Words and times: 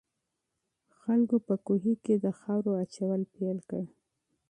خلکو 0.99 1.37
په 1.47 1.55
کوهي 1.65 1.93
کې 2.03 2.15
د 2.23 2.25
خاورو 2.39 2.71
اچول 2.83 3.21
پیل 3.33 3.57
کړل. 3.69 3.87